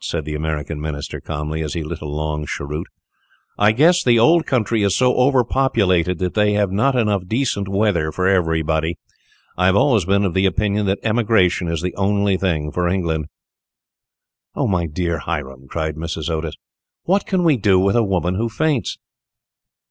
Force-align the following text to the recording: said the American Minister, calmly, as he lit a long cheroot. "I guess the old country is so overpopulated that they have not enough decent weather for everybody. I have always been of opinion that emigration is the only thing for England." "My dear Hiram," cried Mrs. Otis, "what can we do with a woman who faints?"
said 0.03 0.25
the 0.25 0.33
American 0.33 0.81
Minister, 0.81 1.21
calmly, 1.21 1.61
as 1.61 1.75
he 1.75 1.83
lit 1.83 2.01
a 2.01 2.07
long 2.07 2.47
cheroot. 2.47 2.87
"I 3.55 3.71
guess 3.71 4.03
the 4.03 4.17
old 4.17 4.47
country 4.47 4.81
is 4.81 4.97
so 4.97 5.13
overpopulated 5.13 6.17
that 6.17 6.33
they 6.33 6.53
have 6.53 6.71
not 6.71 6.95
enough 6.95 7.27
decent 7.27 7.67
weather 7.67 8.11
for 8.11 8.25
everybody. 8.27 8.97
I 9.59 9.67
have 9.67 9.75
always 9.75 10.05
been 10.05 10.25
of 10.25 10.35
opinion 10.35 10.87
that 10.87 10.97
emigration 11.03 11.67
is 11.67 11.83
the 11.83 11.93
only 11.97 12.35
thing 12.35 12.71
for 12.71 12.87
England." 12.87 13.27
"My 14.55 14.87
dear 14.87 15.19
Hiram," 15.19 15.67
cried 15.67 15.97
Mrs. 15.97 16.31
Otis, 16.31 16.55
"what 17.03 17.27
can 17.27 17.43
we 17.43 17.55
do 17.55 17.77
with 17.77 17.95
a 17.95 18.01
woman 18.01 18.33
who 18.33 18.49
faints?" 18.49 18.97